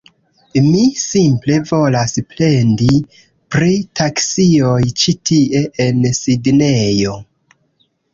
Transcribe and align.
Mi 0.67 0.83
simple 0.99 1.57
volas 1.71 2.15
plendi 2.31 2.87
pri 3.55 3.75
taksioj 3.99 4.79
ĉi 5.03 5.15
tie 5.31 5.61
en 5.85 6.01
Sidnejo. 6.21 7.15